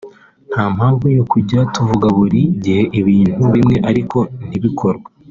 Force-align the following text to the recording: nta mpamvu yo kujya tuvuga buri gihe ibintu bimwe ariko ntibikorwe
nta 0.51 0.63
mpamvu 0.75 1.05
yo 1.17 1.23
kujya 1.31 1.59
tuvuga 1.73 2.07
buri 2.17 2.41
gihe 2.63 2.83
ibintu 2.99 3.41
bimwe 3.53 3.75
ariko 3.89 4.17
ntibikorwe 4.47 5.07